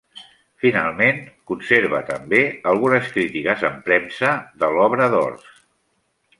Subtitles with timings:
[0.61, 1.19] Finalment,
[1.51, 2.41] conserva també
[2.73, 4.35] algunes crítiques en premsa
[4.65, 5.49] de l'obra d'Ors.